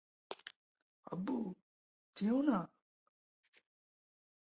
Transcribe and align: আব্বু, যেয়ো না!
আব্বু, 1.07 1.37
যেয়ো 2.17 2.39
না! 2.41 2.59